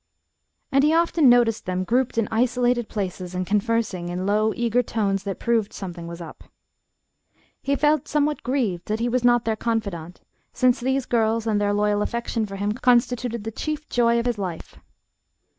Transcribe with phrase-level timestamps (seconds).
[0.71, 5.21] And he often noticed them grouped in isolated places and conversing in low, eager tones
[5.25, 6.43] that proved "something was up."
[7.61, 10.19] He felt somewhat grieved that he was not their confidant,
[10.53, 14.39] since these girls and their loyal affection for him constituted the chief joy of his
[14.39, 14.79] life.